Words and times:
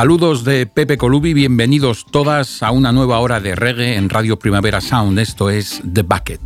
Saludos 0.00 0.44
de 0.44 0.64
Pepe 0.64 0.96
Colubi, 0.96 1.34
bienvenidos 1.34 2.06
todas 2.06 2.62
a 2.62 2.70
una 2.70 2.90
nueva 2.90 3.18
hora 3.18 3.38
de 3.38 3.54
reggae 3.54 3.96
en 3.96 4.08
Radio 4.08 4.38
Primavera 4.38 4.80
Sound. 4.80 5.18
Esto 5.18 5.50
es 5.50 5.82
The 5.92 6.00
Bucket. 6.00 6.40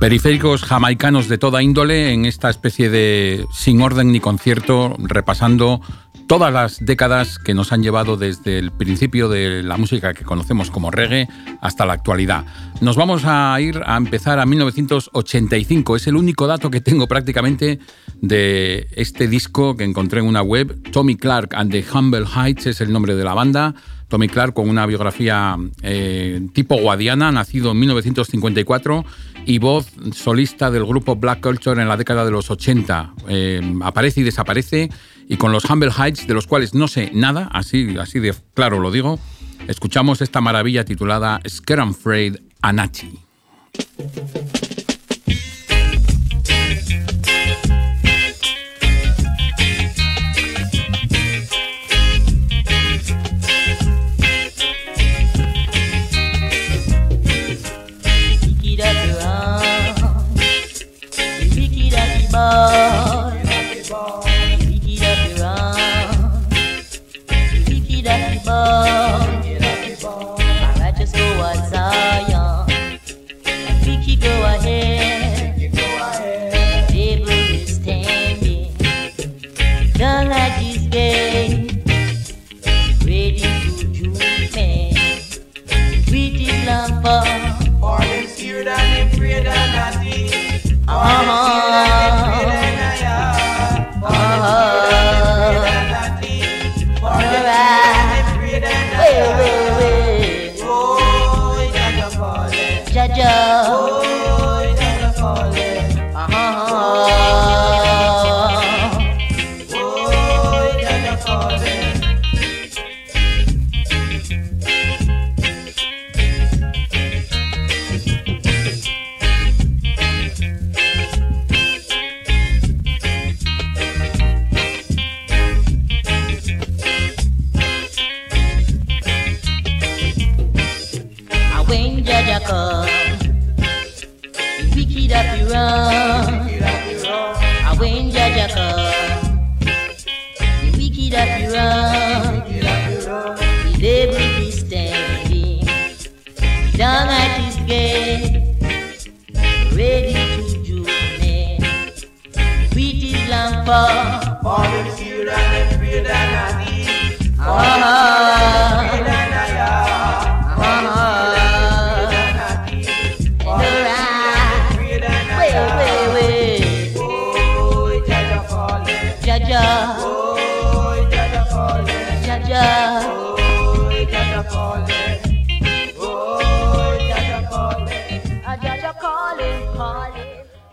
Periféricos 0.00 0.64
jamaicanos 0.64 1.28
de 1.28 1.38
toda 1.38 1.62
índole 1.62 2.12
en 2.12 2.24
esta 2.24 2.50
especie 2.50 2.90
de 2.90 3.46
sin 3.52 3.80
orden 3.80 4.10
ni 4.10 4.18
concierto, 4.18 4.96
repasando 4.98 5.80
todas 6.28 6.52
las 6.52 6.84
décadas 6.84 7.38
que 7.38 7.54
nos 7.54 7.72
han 7.72 7.82
llevado 7.82 8.18
desde 8.18 8.58
el 8.58 8.70
principio 8.70 9.30
de 9.30 9.62
la 9.62 9.78
música 9.78 10.12
que 10.12 10.24
conocemos 10.24 10.70
como 10.70 10.90
reggae 10.90 11.26
hasta 11.62 11.86
la 11.86 11.94
actualidad. 11.94 12.44
Nos 12.82 12.96
vamos 12.96 13.22
a 13.24 13.58
ir 13.60 13.80
a 13.84 13.96
empezar 13.96 14.38
a 14.38 14.44
1985. 14.44 15.96
Es 15.96 16.06
el 16.06 16.16
único 16.16 16.46
dato 16.46 16.70
que 16.70 16.82
tengo 16.82 17.08
prácticamente 17.08 17.78
de 18.20 18.88
este 18.92 19.26
disco 19.26 19.74
que 19.74 19.84
encontré 19.84 20.20
en 20.20 20.26
una 20.26 20.42
web. 20.42 20.78
Tommy 20.92 21.16
Clark 21.16 21.54
and 21.54 21.72
the 21.72 21.84
Humble 21.92 22.26
Heights 22.26 22.66
es 22.66 22.82
el 22.82 22.92
nombre 22.92 23.16
de 23.16 23.24
la 23.24 23.32
banda. 23.32 23.74
Tommy 24.08 24.28
Clark 24.28 24.52
con 24.52 24.68
una 24.68 24.84
biografía 24.86 25.56
eh, 25.82 26.46
tipo 26.52 26.76
guadiana, 26.76 27.32
nacido 27.32 27.72
en 27.72 27.78
1954 27.80 29.04
y 29.46 29.58
voz 29.58 29.90
solista 30.12 30.70
del 30.70 30.84
grupo 30.84 31.16
Black 31.16 31.40
Culture 31.40 31.80
en 31.80 31.88
la 31.88 31.96
década 31.96 32.24
de 32.26 32.30
los 32.30 32.50
80. 32.50 33.14
Eh, 33.28 33.74
aparece 33.82 34.20
y 34.20 34.24
desaparece 34.24 34.90
y 35.28 35.36
con 35.36 35.52
los 35.52 35.64
Humble 35.66 35.90
Heights, 35.96 36.26
de 36.26 36.34
los 36.34 36.46
cuales 36.46 36.74
no 36.74 36.88
sé 36.88 37.10
nada, 37.14 37.48
así, 37.52 37.96
así 38.00 38.18
de 38.18 38.34
claro 38.54 38.80
lo 38.80 38.90
digo, 38.90 39.20
escuchamos 39.68 40.22
esta 40.22 40.40
maravilla 40.40 40.84
titulada 40.84 41.40
Scare 41.46 41.82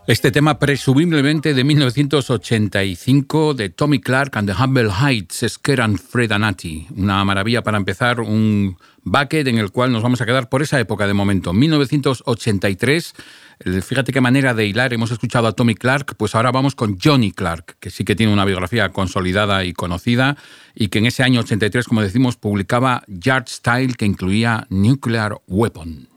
Este 0.07 0.29
tema 0.31 0.59
presumiblemente 0.59 1.55
de 1.55 1.63
1985 1.63 3.55
de 3.55 3.69
Tommy 3.69 3.99
Clark 3.99 4.37
and 4.37 4.47
the 4.47 4.55
Humble 4.55 4.91
Heights, 4.91 5.43
Scare 5.47 5.81
and 5.81 5.97
Fred 5.97 6.31
Anati. 6.31 6.85
Una 6.95 7.25
maravilla 7.25 7.63
para 7.63 7.77
empezar, 7.77 8.19
un 8.19 8.77
bucket 9.03 9.47
en 9.47 9.57
el 9.57 9.71
cual 9.71 9.91
nos 9.91 10.03
vamos 10.03 10.21
a 10.21 10.25
quedar 10.27 10.47
por 10.47 10.61
esa 10.61 10.79
época 10.79 11.07
de 11.07 11.15
momento. 11.15 11.53
1983, 11.53 13.15
fíjate 13.81 14.11
qué 14.11 14.21
manera 14.21 14.53
de 14.53 14.65
hilar, 14.65 14.93
hemos 14.93 15.11
escuchado 15.11 15.47
a 15.47 15.53
Tommy 15.53 15.75
Clark, 15.75 16.15
pues 16.17 16.35
ahora 16.35 16.51
vamos 16.51 16.75
con 16.75 16.97
Johnny 17.01 17.31
Clark, 17.31 17.77
que 17.79 17.89
sí 17.89 18.03
que 18.03 18.15
tiene 18.15 18.33
una 18.33 18.45
biografía 18.45 18.89
consolidada 18.89 19.63
y 19.63 19.73
conocida 19.73 20.37
y 20.73 20.89
que 20.89 20.99
en 20.99 21.05
ese 21.05 21.23
año 21.23 21.41
83, 21.41 21.85
como 21.85 22.01
decimos, 22.01 22.35
publicaba 22.35 23.03
Yard 23.07 23.47
Style 23.47 23.95
que 23.95 24.05
incluía 24.05 24.67
Nuclear 24.69 25.37
Weapon. 25.47 26.14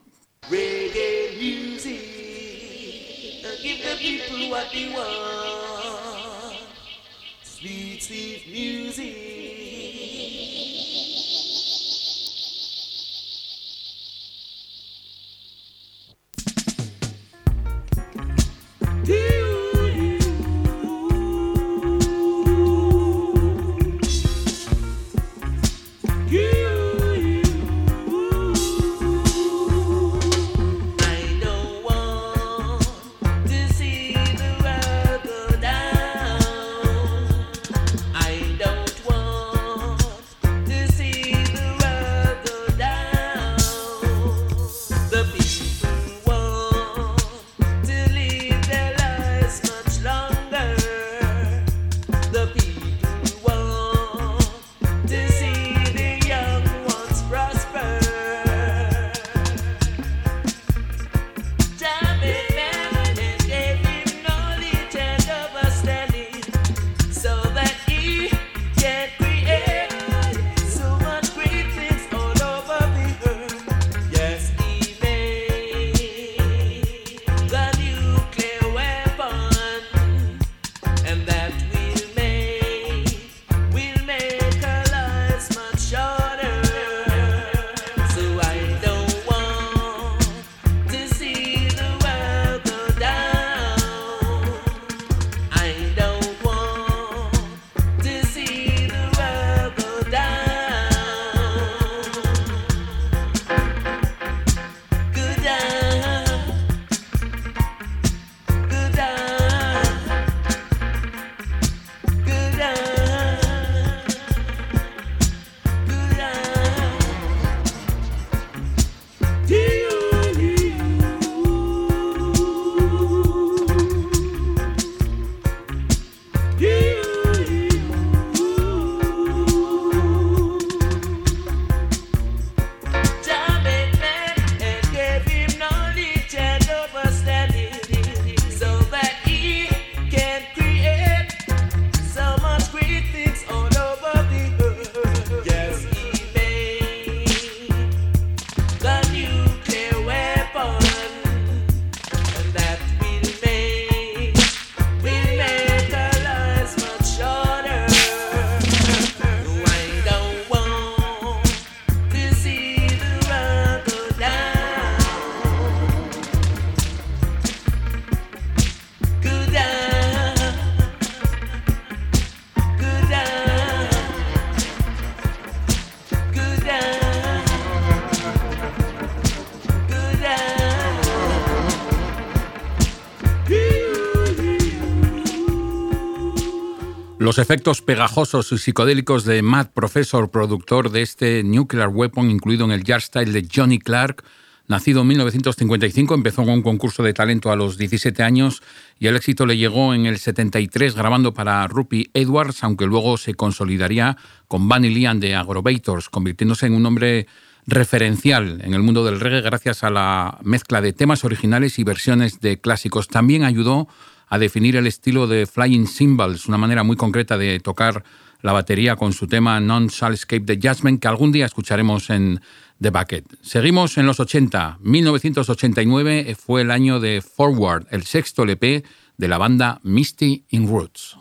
Los 187.29 187.37
efectos 187.37 187.83
pegajosos 187.83 188.51
y 188.53 188.57
psicodélicos 188.57 189.27
de 189.27 189.43
Matt 189.43 189.71
Professor, 189.75 190.31
productor 190.31 190.91
de 190.91 191.03
este 191.03 191.43
Nuclear 191.43 191.91
Weapon 191.91 192.31
incluido 192.31 192.65
en 192.65 192.71
el 192.71 192.87
style 193.03 193.35
de 193.35 193.47
Johnny 193.55 193.79
Clark, 193.79 194.25
nacido 194.67 195.03
en 195.03 195.09
1955, 195.09 196.15
empezó 196.15 196.43
con 196.45 196.55
un 196.55 196.63
concurso 196.63 197.03
de 197.03 197.13
talento 197.13 197.53
a 197.53 197.57
los 197.57 197.77
17 197.77 198.23
años 198.23 198.63
y 198.99 199.09
el 199.09 199.17
éxito 199.17 199.45
le 199.45 199.59
llegó 199.59 199.93
en 199.93 200.07
el 200.07 200.19
73 200.19 200.95
grabando 200.95 201.35
para 201.35 201.67
Rupi 201.67 202.09
Edwards, 202.15 202.65
aunque 202.65 202.87
luego 202.87 203.19
se 203.19 203.35
consolidaría 203.35 204.17
con 204.47 204.67
Bunny 204.67 204.89
Lian 204.89 205.21
de 205.21 205.35
Agrovators, 205.35 206.09
convirtiéndose 206.09 206.65
en 206.65 206.73
un 206.73 206.87
hombre 206.87 207.27
referencial 207.67 208.63
en 208.65 208.73
el 208.73 208.83
mundo 208.83 209.05
del 209.05 209.21
reggae 209.21 209.43
gracias 209.43 209.85
a 209.85 209.91
la 209.91 210.39
mezcla 210.45 210.81
de 210.81 210.95
temas 210.95 211.27
originales 211.27 211.79
y 211.79 211.85
versiones 211.85 212.41
de 212.41 212.59
clásicos. 212.59 213.07
También 213.07 213.45
ayudó 213.45 213.87
a 214.29 214.39
definir 214.39 214.77
el 214.77 214.87
estilo 214.87 215.27
de 215.27 215.47
Flying 215.47 215.87
Cymbals, 215.87 216.47
una 216.47 216.59
manera 216.59 216.83
muy 216.83 216.97
concreta 216.97 217.39
de 217.39 217.61
tocar 217.61 218.05
la 218.43 218.53
batería 218.53 218.97
con 218.97 219.13
su 219.13 219.27
tema 219.27 219.59
Non 219.61 219.89
Shall 219.89 220.15
Escape 220.15 220.45
the 220.45 220.59
Jasmine, 220.61 220.99
que 220.99 221.09
algún 221.09 221.33
día 221.33 221.47
escucharemos 221.47 222.11
en 222.11 222.41
The 222.81 222.91
Bucket. 222.91 223.25
Seguimos 223.43 223.99
en 223.99 224.07
los 224.07 224.21
80. 224.21 224.79
1989 224.81 226.37
fue 226.39 226.63
el 226.63 226.71
año 226.71 227.01
de 227.01 227.21
Forward, 227.23 227.87
el 227.91 228.05
sexto 228.05 228.45
LP 228.45 228.85
de 229.17 229.29
la 229.29 229.39
banda 229.39 229.81
Misty 229.83 230.45
in 230.51 230.69
Roots. 230.69 231.17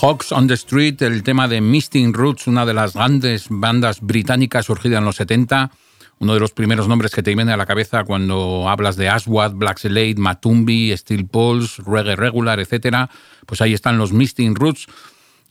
Hawks 0.00 0.32
on 0.32 0.46
the 0.46 0.54
Street, 0.54 1.02
el 1.02 1.22
tema 1.22 1.46
de 1.46 1.60
Misting 1.60 2.14
Roots, 2.14 2.46
una 2.46 2.64
de 2.64 2.72
las 2.72 2.94
grandes 2.94 3.48
bandas 3.50 4.00
británicas 4.00 4.64
surgida 4.64 4.96
en 4.96 5.04
los 5.04 5.16
70, 5.16 5.70
uno 6.20 6.32
de 6.32 6.40
los 6.40 6.52
primeros 6.52 6.88
nombres 6.88 7.12
que 7.12 7.22
te 7.22 7.34
viene 7.34 7.52
a 7.52 7.58
la 7.58 7.66
cabeza 7.66 8.04
cuando 8.04 8.66
hablas 8.66 8.96
de 8.96 9.10
Aswad, 9.10 9.52
Black 9.52 9.78
Slade, 9.78 10.14
Matumbi, 10.16 10.96
Steel 10.96 11.26
Pulse, 11.26 11.82
Reggae 11.86 12.16
Regular, 12.16 12.58
etc. 12.60 13.10
Pues 13.44 13.60
ahí 13.60 13.74
están 13.74 13.98
los 13.98 14.14
Misting 14.14 14.54
Roots. 14.54 14.86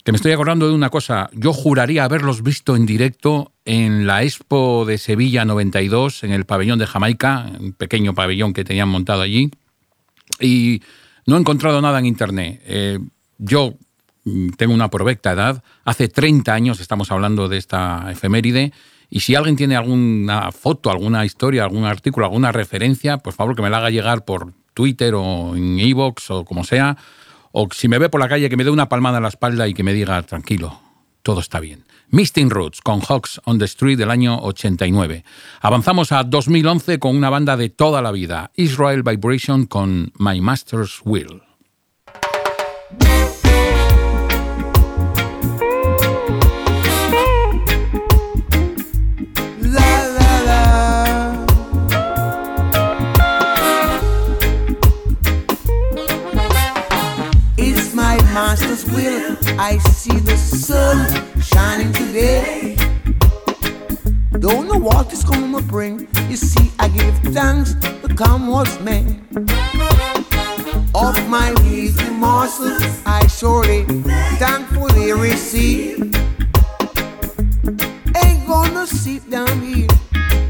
Que 0.02 0.10
me 0.10 0.16
estoy 0.16 0.32
acordando 0.32 0.66
de 0.66 0.74
una 0.74 0.90
cosa, 0.90 1.30
yo 1.32 1.52
juraría 1.52 2.02
haberlos 2.02 2.42
visto 2.42 2.74
en 2.74 2.86
directo 2.86 3.52
en 3.64 4.08
la 4.08 4.24
Expo 4.24 4.84
de 4.84 4.98
Sevilla 4.98 5.44
92, 5.44 6.24
en 6.24 6.32
el 6.32 6.44
pabellón 6.44 6.80
de 6.80 6.86
Jamaica, 6.86 7.46
un 7.60 7.72
pequeño 7.74 8.14
pabellón 8.14 8.52
que 8.52 8.64
tenían 8.64 8.88
montado 8.88 9.22
allí, 9.22 9.50
y 10.40 10.82
no 11.26 11.36
he 11.36 11.38
encontrado 11.38 11.80
nada 11.80 12.00
en 12.00 12.06
internet. 12.06 12.60
Eh, 12.64 12.98
yo 13.38 13.76
tengo 14.56 14.74
una 14.74 14.90
provecta 14.90 15.32
edad, 15.32 15.62
hace 15.84 16.08
30 16.08 16.52
años 16.52 16.80
estamos 16.80 17.10
hablando 17.10 17.48
de 17.48 17.58
esta 17.58 18.10
efeméride, 18.10 18.72
y 19.08 19.20
si 19.20 19.34
alguien 19.34 19.56
tiene 19.56 19.76
alguna 19.76 20.52
foto, 20.52 20.90
alguna 20.90 21.24
historia, 21.24 21.64
algún 21.64 21.84
artículo, 21.84 22.26
alguna 22.26 22.52
referencia, 22.52 23.18
por 23.18 23.32
favor 23.32 23.56
que 23.56 23.62
me 23.62 23.70
la 23.70 23.78
haga 23.78 23.90
llegar 23.90 24.24
por 24.24 24.52
Twitter 24.72 25.14
o 25.16 25.56
en 25.56 25.80
Evox 25.80 26.30
o 26.30 26.44
como 26.44 26.62
sea, 26.62 26.96
o 27.52 27.68
si 27.74 27.88
me 27.88 27.98
ve 27.98 28.08
por 28.08 28.20
la 28.20 28.28
calle 28.28 28.48
que 28.48 28.56
me 28.56 28.64
dé 28.64 28.70
una 28.70 28.88
palmada 28.88 29.16
en 29.16 29.24
la 29.24 29.28
espalda 29.28 29.66
y 29.66 29.74
que 29.74 29.82
me 29.82 29.92
diga, 29.92 30.22
tranquilo, 30.22 30.80
todo 31.22 31.40
está 31.40 31.58
bien. 31.58 31.84
Misting 32.10 32.50
Roots 32.50 32.80
con 32.80 33.00
Hawks 33.00 33.40
on 33.44 33.58
the 33.58 33.64
Street 33.64 33.98
del 33.98 34.10
año 34.10 34.38
89. 34.38 35.24
Avanzamos 35.60 36.12
a 36.12 36.24
2011 36.24 36.98
con 36.98 37.16
una 37.16 37.30
banda 37.30 37.56
de 37.56 37.68
toda 37.68 38.02
la 38.02 38.12
vida, 38.12 38.50
Israel 38.54 39.02
Vibration 39.02 39.66
con 39.66 40.12
My 40.18 40.40
Master's 40.40 41.00
Will. 41.04 41.49
Master's 58.32 58.84
will. 58.86 59.36
I 59.58 59.78
see 59.78 60.18
the 60.20 60.36
sun 60.36 60.98
shining 61.40 61.92
today. 61.92 62.76
Don't 64.38 64.68
know 64.68 64.78
what 64.78 65.12
it's 65.12 65.24
gonna 65.24 65.60
bring. 65.62 66.08
You 66.28 66.36
see, 66.36 66.70
I 66.78 66.88
give 66.88 67.18
thanks 67.34 67.74
to 67.74 68.08
come 68.14 68.46
what's 68.46 68.78
made. 68.80 69.20
Of 70.94 71.28
my 71.28 71.54
easy 71.64 72.10
morsels, 72.10 72.82
I 73.04 73.26
surely 73.26 73.84
thankfully 74.38 75.12
receive. 75.12 75.98
Ain't 78.24 78.46
gonna 78.46 78.86
sit 78.86 79.28
down 79.28 79.60
here, 79.60 79.88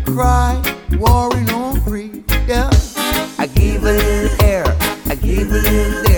cry, 0.05 0.61
worry, 0.99 1.45
no 1.45 1.75
free. 1.87 2.23
Yeah, 2.47 2.71
I 3.39 3.47
give 3.47 3.85
a 3.85 3.93
little 3.93 4.45
air, 4.45 4.65
I 5.07 5.15
give 5.15 5.51
a 5.51 5.59
little 5.59 6.10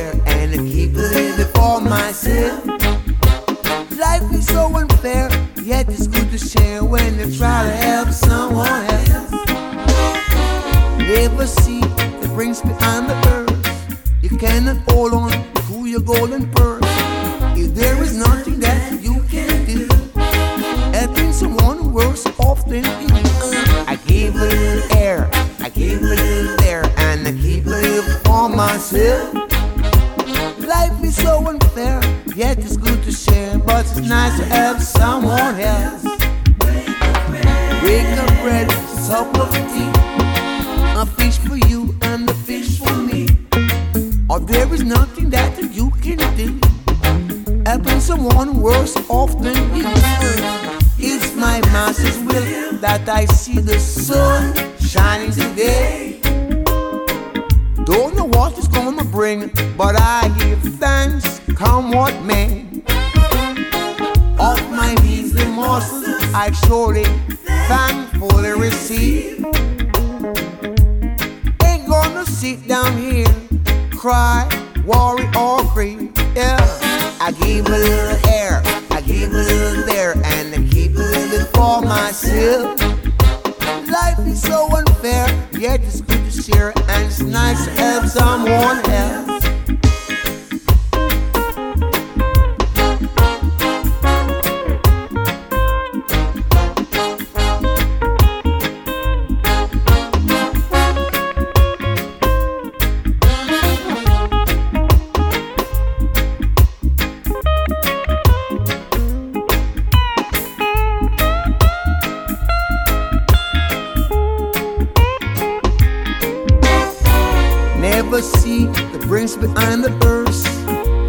brings 119.13 119.37
behind 119.37 119.85
the 119.85 119.93
earth. 120.07 120.43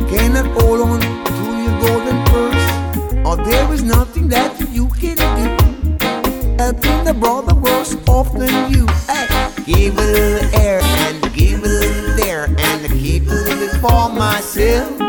Cannot 0.10 0.46
hold 0.58 0.82
on 0.82 1.00
to 1.00 1.46
your 1.64 1.76
golden 1.80 2.20
purse. 2.26 2.66
Or 3.26 3.38
there 3.38 3.72
is 3.72 3.82
nothing 3.82 4.28
that 4.28 4.60
you 4.60 4.90
can 4.90 5.16
do. 5.16 5.48
Helping 6.62 7.06
the 7.06 7.16
brother 7.18 7.56
worse 7.56 7.96
off 8.10 8.34
than 8.34 8.74
you. 8.74 8.86
Hey, 9.08 9.26
give 9.64 9.98
a 9.98 10.02
little 10.02 10.60
air 10.60 10.82
and 10.84 11.34
give 11.34 11.64
a 11.64 11.68
little 11.70 12.18
there 12.18 12.48
and 12.58 12.92
keep 12.92 13.24
a 13.28 13.40
little 13.48 13.80
for 13.80 14.10
myself. 14.10 15.00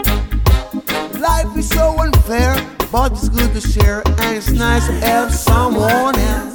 Life 1.19 1.57
is 1.57 1.69
so 1.69 1.99
unfair, 1.99 2.55
but 2.93 3.11
it's 3.11 3.29
good 3.29 3.53
to 3.55 3.61
share 3.61 4.05
and 4.07 4.37
it's 4.37 4.51
nice 4.51 4.87
to 4.87 4.93
help 4.93 5.33
someone 5.33 6.17
else. 6.17 6.55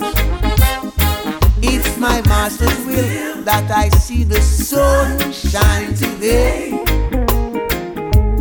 It's 1.61 1.97
my 1.97 2.21
master's 2.21 2.85
will 2.85 3.38
that 3.49 3.71
I 3.71 3.89
see 3.97 4.23
the 4.23 4.39
sun 4.39 5.17
shine 5.33 5.95
today. 5.95 6.69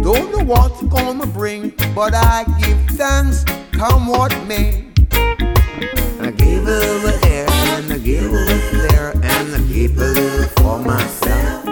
Don't 0.02 0.30
know 0.32 0.44
what 0.44 0.72
it's 0.72 0.82
gonna 0.82 1.26
bring, 1.26 1.72
but 1.94 2.12
I 2.12 2.44
give 2.60 2.78
thanks, 2.90 3.42
come 3.72 4.06
what 4.06 4.36
may. 4.46 4.84
I 6.20 6.30
give 6.36 6.66
a 6.66 6.80
little 6.80 7.24
air 7.24 7.46
and 7.48 7.90
I 7.90 7.96
give 7.96 8.26
a 8.26 8.36
little 8.50 8.88
there 8.88 9.12
and 9.14 9.54
I 9.56 9.60
keep 9.72 9.96
a 9.96 10.10
little 10.18 10.48
for 10.58 10.78
myself. 10.78 11.64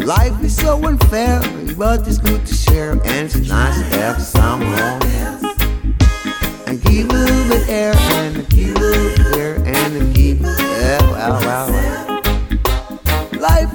Life 0.00 0.42
is 0.42 0.56
so 0.56 0.84
unfair, 0.84 1.40
but 1.76 2.04
it's 2.08 2.18
good 2.18 2.44
to 2.44 2.52
share 2.52 2.94
and 2.94 3.26
it's 3.26 3.48
nice 3.48 3.78
to 3.78 3.84
help 3.96 4.18
someone 4.18 5.02
else. 5.22 5.44
I 6.66 6.74
give 6.82 7.10
a 7.10 7.14
little 7.14 7.70
air 7.70 7.94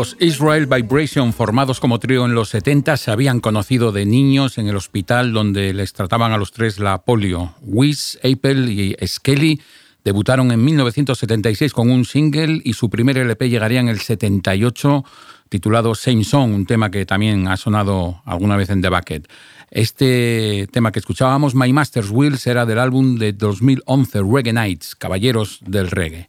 Los 0.00 0.16
Israel 0.18 0.64
Vibration, 0.64 1.34
formados 1.34 1.78
como 1.78 1.98
trío 1.98 2.24
en 2.24 2.32
los 2.32 2.48
70, 2.48 2.96
se 2.96 3.10
habían 3.10 3.40
conocido 3.40 3.92
de 3.92 4.06
niños 4.06 4.56
en 4.56 4.66
el 4.66 4.76
hospital 4.76 5.34
donde 5.34 5.74
les 5.74 5.92
trataban 5.92 6.32
a 6.32 6.38
los 6.38 6.52
tres 6.52 6.78
la 6.78 7.02
polio. 7.02 7.54
Wiz, 7.60 8.18
Apple 8.24 8.72
y 8.72 8.96
Skelly 9.06 9.60
debutaron 10.02 10.52
en 10.52 10.64
1976 10.64 11.74
con 11.74 11.90
un 11.90 12.06
single 12.06 12.62
y 12.64 12.72
su 12.72 12.88
primer 12.88 13.18
LP 13.18 13.50
llegaría 13.50 13.78
en 13.78 13.88
el 13.88 14.00
78 14.00 15.04
titulado 15.50 15.94
Same 15.94 16.24
Song, 16.24 16.54
un 16.54 16.64
tema 16.64 16.90
que 16.90 17.04
también 17.04 17.46
ha 17.46 17.58
sonado 17.58 18.22
alguna 18.24 18.56
vez 18.56 18.70
en 18.70 18.80
The 18.80 18.88
Bucket. 18.88 19.28
Este 19.70 20.66
tema 20.72 20.92
que 20.92 21.00
escuchábamos, 21.00 21.54
My 21.54 21.74
Master's 21.74 22.08
Wheels, 22.08 22.46
era 22.46 22.64
del 22.64 22.78
álbum 22.78 23.16
de 23.16 23.34
2011 23.34 24.22
Reggae 24.22 24.54
Nights, 24.54 24.94
Caballeros 24.94 25.60
del 25.60 25.90
Reggae. 25.90 26.26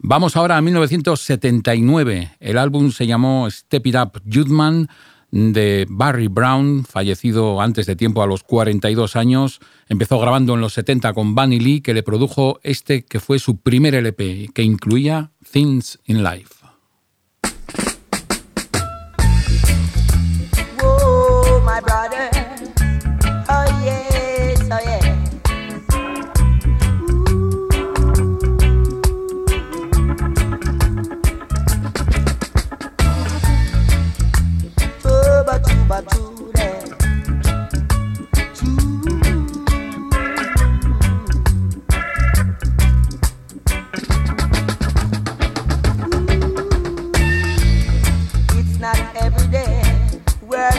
Vamos 0.00 0.36
ahora 0.36 0.56
a 0.56 0.60
1979. 0.60 2.30
El 2.38 2.58
álbum 2.58 2.92
se 2.92 3.06
llamó 3.06 3.50
Step 3.50 3.86
It 3.88 3.96
Up 3.96 4.22
Judman 4.32 4.88
de 5.32 5.86
Barry 5.90 6.28
Brown, 6.28 6.84
fallecido 6.84 7.60
antes 7.60 7.86
de 7.86 7.96
tiempo 7.96 8.22
a 8.22 8.26
los 8.28 8.44
42 8.44 9.16
años. 9.16 9.58
Empezó 9.88 10.20
grabando 10.20 10.54
en 10.54 10.60
los 10.60 10.74
70 10.74 11.12
con 11.14 11.34
Bunny 11.34 11.58
Lee, 11.58 11.80
que 11.80 11.94
le 11.94 12.04
produjo 12.04 12.60
este 12.62 13.04
que 13.04 13.18
fue 13.18 13.40
su 13.40 13.56
primer 13.56 13.96
LP, 13.96 14.50
que 14.54 14.62
incluía 14.62 15.32
Things 15.50 15.98
in 16.06 16.22
Life. 16.22 16.57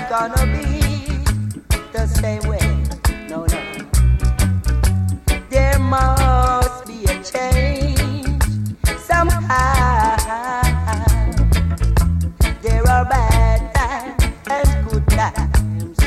gonna 0.10 0.46
be 0.48 0.80
the 1.94 2.08
same 2.08 2.42
way. 2.50 2.58
No, 3.30 3.46
no. 3.46 3.62
There 5.52 5.78
must 5.78 6.88
be 6.88 7.04
a 7.04 7.24
change 7.24 8.44
somehow. 8.98 10.18
There 12.64 12.82
are 12.90 13.06
bad 13.06 13.76
times 13.76 14.24
and 14.50 14.90
good 14.90 15.08
times. 15.10 15.98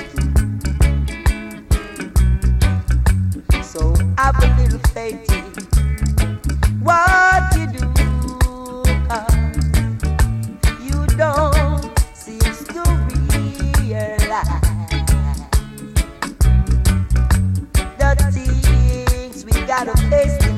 So 3.64 3.94
have 4.18 4.36
a 4.42 4.46
little 4.60 4.80
faith 4.90 5.30
in 5.30 5.44
what. 6.82 7.51
realize 13.92 14.48
the 17.98 18.30
things 18.32 19.44
we 19.44 19.52
gotta 19.66 19.96
face. 20.08 20.51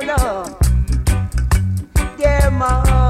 no, 0.00 0.16
no. 0.16 0.58
Yeah, 2.18 2.50
mom. 2.50 3.05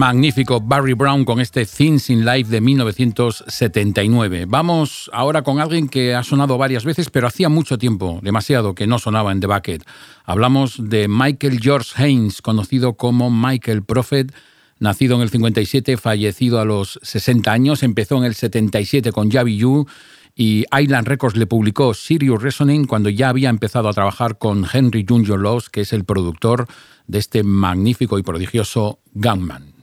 Magnífico 0.00 0.62
Barry 0.62 0.94
Brown 0.94 1.26
con 1.26 1.40
este 1.40 1.66
Things 1.66 2.08
in 2.08 2.24
Life 2.24 2.50
de 2.50 2.62
1979. 2.62 4.46
Vamos 4.48 5.10
ahora 5.12 5.42
con 5.42 5.60
alguien 5.60 5.90
que 5.90 6.14
ha 6.14 6.24
sonado 6.24 6.56
varias 6.56 6.86
veces, 6.86 7.10
pero 7.10 7.26
hacía 7.26 7.50
mucho 7.50 7.76
tiempo, 7.76 8.18
demasiado, 8.22 8.74
que 8.74 8.86
no 8.86 8.98
sonaba 8.98 9.30
en 9.30 9.40
The 9.40 9.46
Bucket. 9.46 9.84
Hablamos 10.24 10.88
de 10.88 11.06
Michael 11.06 11.60
George 11.60 12.02
Haynes, 12.02 12.40
conocido 12.40 12.94
como 12.94 13.30
Michael 13.30 13.82
Prophet, 13.82 14.34
nacido 14.78 15.16
en 15.16 15.20
el 15.20 15.28
57, 15.28 15.98
fallecido 15.98 16.60
a 16.60 16.64
los 16.64 16.98
60 17.02 17.52
años, 17.52 17.82
empezó 17.82 18.16
en 18.16 18.24
el 18.24 18.34
77 18.34 19.12
con 19.12 19.30
Javi 19.30 19.58
You 19.58 19.86
y 20.34 20.64
Island 20.74 21.08
Records 21.08 21.36
le 21.36 21.46
publicó 21.46 21.92
Serious 21.92 22.42
Reasoning 22.42 22.86
cuando 22.86 23.10
ya 23.10 23.28
había 23.28 23.50
empezado 23.50 23.90
a 23.90 23.92
trabajar 23.92 24.38
con 24.38 24.64
Henry 24.72 25.04
Junior 25.06 25.38
Laws, 25.38 25.68
que 25.68 25.82
es 25.82 25.92
el 25.92 26.04
productor 26.04 26.68
de 27.06 27.18
este 27.18 27.42
magnífico 27.42 28.18
y 28.18 28.22
prodigioso 28.22 29.00
Gunman. 29.12 29.79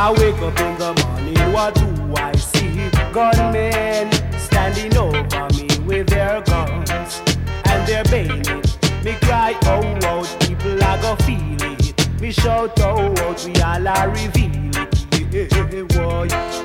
I 0.00 0.12
wake 0.12 0.36
up 0.36 0.56
in 0.60 0.78
the 0.78 0.94
morning, 1.04 1.52
what 1.52 1.74
do 1.74 2.14
I 2.14 2.30
see? 2.36 2.88
Gunmen 3.12 4.12
standing 4.38 4.96
over 4.96 5.48
me 5.56 5.66
with 5.88 6.06
their 6.06 6.40
guns 6.42 7.20
and 7.64 7.84
their 7.84 8.04
bayonets. 8.04 8.78
Me 9.02 9.14
cry, 9.22 9.58
oh, 9.64 9.98
oh, 10.04 10.36
people 10.46 10.80
I 10.84 11.02
go 11.02 11.16
feel 11.24 11.62
it. 11.72 12.20
Me 12.20 12.30
shout, 12.30 12.78
oh, 12.78 13.12
oh, 13.18 13.34
we 13.44 13.60
all 13.60 13.88
are 13.88 14.08
reveal 14.10 14.70
it. 14.76 14.94
Yeah, 15.32 15.82
boy, 15.82 16.28
he 16.30 16.57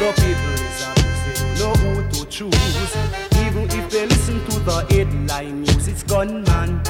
The 0.00 0.12
people 0.12 0.52
is 0.56 0.80
abused, 0.88 1.24
they 1.26 1.60
don't 1.60 1.76
know 1.84 2.00
who 2.00 2.08
to 2.08 2.30
choose. 2.30 2.96
Even 3.44 3.64
if 3.64 3.90
they 3.90 4.06
listen 4.06 4.42
to 4.46 4.58
the 4.60 4.86
headline 4.88 5.60
news, 5.60 5.88
it's 5.88 6.02
gunman 6.04 6.80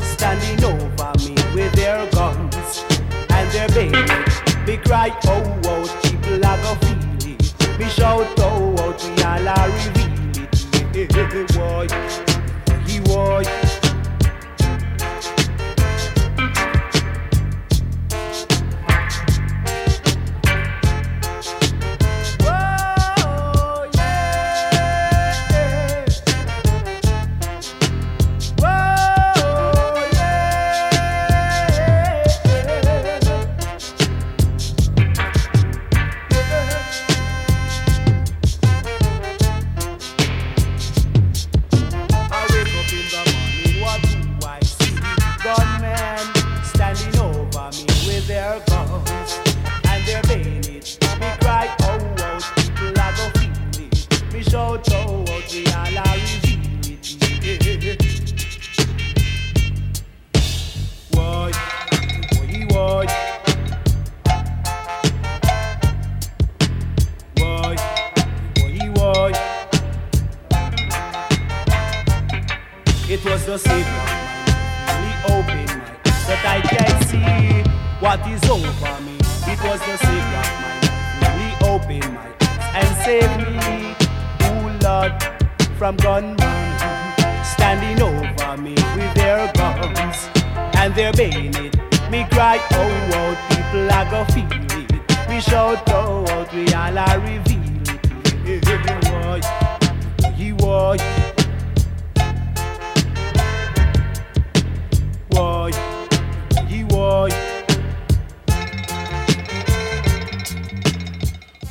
standing 0.00 0.64
over 0.64 1.12
me 1.18 1.34
with 1.54 1.70
their 1.74 2.10
guns 2.12 2.82
and 3.28 3.50
their 3.52 3.68
bayonets. 3.68 4.40
They 4.64 4.78
cry, 4.78 5.10
oh, 5.26 5.60
oh, 5.66 5.75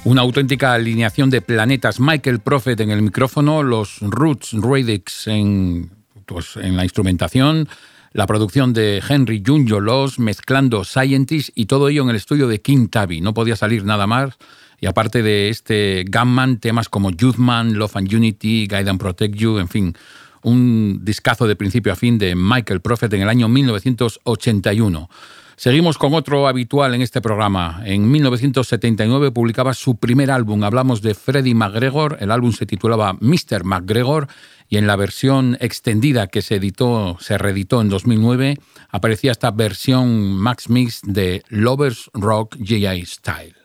Una 0.05 0.21
auténtica 0.21 0.75
alineación 0.75 1.31
de 1.31 1.41
planetas. 1.41 1.99
Michael 1.99 2.39
Prophet 2.39 2.79
en 2.79 2.91
el 2.91 3.01
micrófono, 3.01 3.63
los 3.63 3.97
Roots 4.01 4.51
Radix 4.53 5.25
en, 5.25 5.89
pues, 6.27 6.57
en 6.57 6.77
la 6.77 6.83
instrumentación, 6.83 7.67
La 8.13 8.27
producción 8.27 8.71
de 8.71 9.01
Henry 9.09 9.43
Junjo 9.45 9.79
Loss 9.79 10.19
mezclando 10.19 10.85
Scientist 10.85 11.49
y 11.55 11.65
todo 11.65 11.89
ello 11.89 12.03
en 12.03 12.11
el 12.11 12.15
estudio 12.17 12.47
de 12.47 12.61
King 12.61 12.87
Tabby. 12.87 13.19
No 13.19 13.33
podía 13.33 13.55
salir 13.55 13.83
nada 13.83 14.05
más. 14.05 14.35
Y 14.79 14.85
aparte 14.85 15.23
de 15.23 15.49
este 15.49 16.05
Gunman, 16.07 16.59
temas 16.59 16.87
como 16.87 17.09
Youthman, 17.09 17.73
Love 17.73 17.97
and 17.97 18.13
Unity, 18.13 18.67
Guide 18.67 18.89
and 18.89 18.99
Protect 18.99 19.35
You, 19.35 19.57
en 19.57 19.67
fin, 19.67 19.97
un 20.43 20.99
discazo 21.03 21.47
de 21.47 21.55
principio 21.55 21.91
a 21.91 21.95
fin 21.95 22.19
de 22.19 22.35
Michael 22.35 22.79
Prophet 22.79 23.11
en 23.11 23.23
el 23.23 23.27
año 23.27 23.49
1981. 23.49 25.09
Seguimos 25.57 25.97
con 25.97 26.13
otro 26.13 26.47
habitual 26.47 26.93
en 26.93 27.01
este 27.01 27.21
programa. 27.21 27.81
En 27.85 28.11
1979 28.11 29.31
publicaba 29.31 29.73
su 29.73 29.95
primer 29.95 30.29
álbum. 30.29 30.63
Hablamos 30.63 31.01
de 31.01 31.15
Freddie 31.15 31.55
McGregor. 31.55 32.17
El 32.19 32.31
álbum 32.31 32.51
se 32.51 32.65
titulaba 32.65 33.17
Mr. 33.21 33.63
McGregor 33.63 34.27
y 34.67 34.77
en 34.77 34.87
la 34.87 34.95
versión 34.95 35.57
extendida 35.61 36.27
que 36.27 36.41
se 36.41 36.55
editó, 36.55 37.17
se 37.19 37.37
reeditó 37.37 37.81
en 37.81 37.89
2009, 37.89 38.57
aparecía 38.89 39.31
esta 39.31 39.51
versión 39.51 40.33
Max 40.33 40.69
Mix 40.69 41.01
de 41.03 41.43
Lovers 41.49 42.09
Rock 42.13 42.57
J.I. 42.57 43.05
Style. 43.05 43.64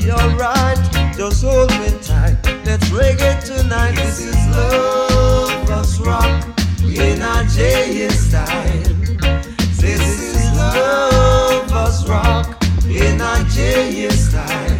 be 0.00 0.10
alright. 0.10 0.78
Just 1.16 1.44
hold 1.44 1.70
me 1.80 1.90
tight. 2.02 2.36
Let's 2.64 2.88
reggae 2.88 3.44
tonight. 3.44 3.94
This 3.96 4.20
is 4.20 4.36
love, 4.56 5.70
us 5.70 6.00
rock 6.00 6.58
in 6.82 7.22
our 7.22 7.44
J.S. 7.44 8.18
style. 8.28 8.82
This 9.76 10.02
is 10.20 10.56
love, 10.56 11.72
us 11.72 12.08
rock 12.08 12.62
in 12.86 13.20
our 13.20 13.44
J.S. 13.44 14.28
style. 14.28 14.71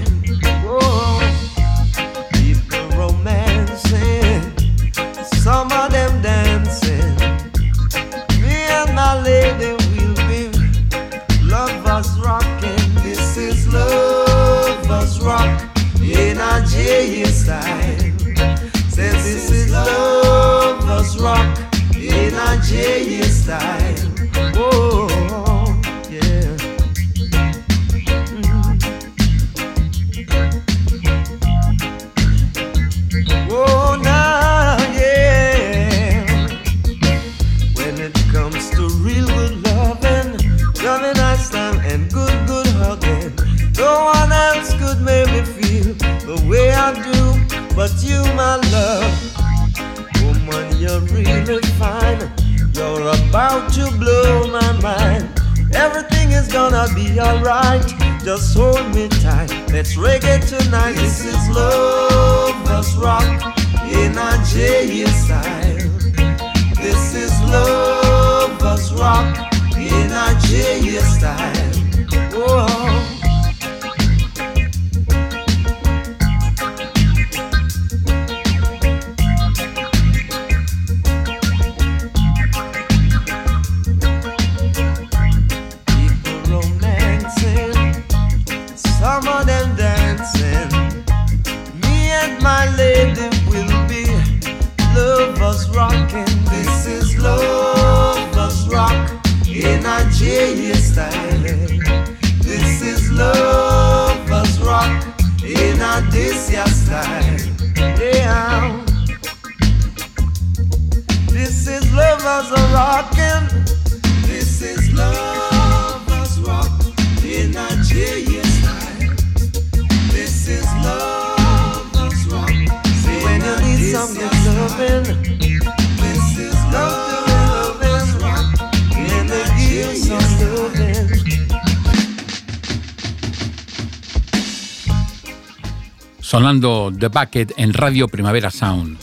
Sonando 136.32 136.90
The 136.98 137.08
Bucket 137.08 137.52
en 137.58 137.74
Radio 137.74 138.08
Primavera 138.08 138.50
Sound. 138.50 138.96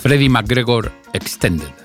Freddie 0.00 0.30
McGregor 0.30 0.90
Extended. 1.12 1.79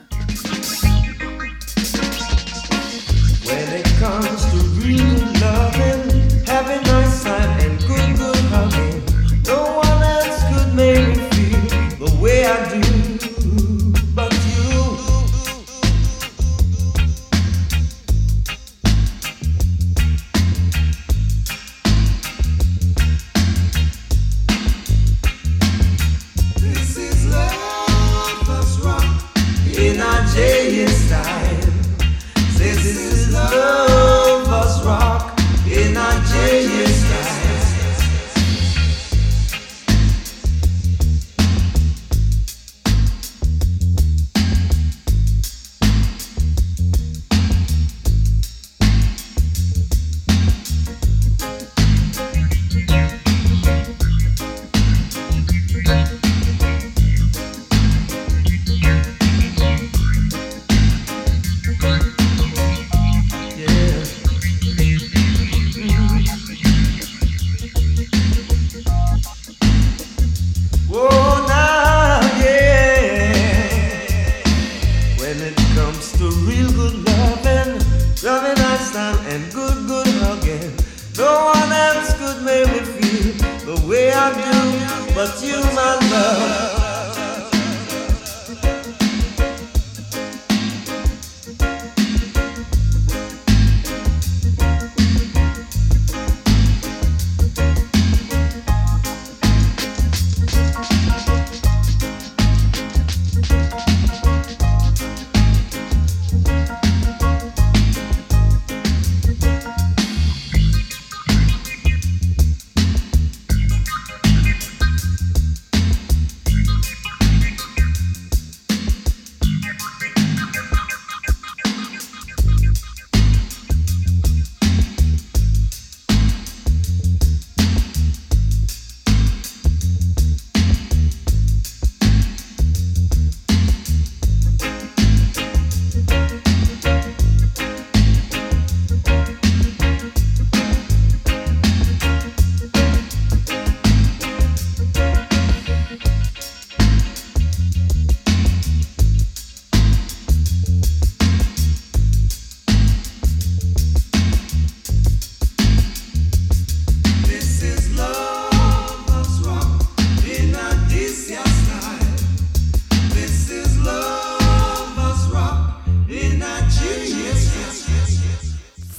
the 83.66 83.88
way 83.88 84.12
I 84.12 84.30
do, 84.32 85.16
but 85.16 85.42
you, 85.42 85.60
my 85.74 85.98
love. 86.12 86.85